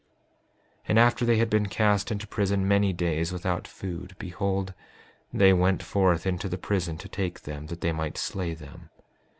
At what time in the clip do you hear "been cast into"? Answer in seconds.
1.47-2.25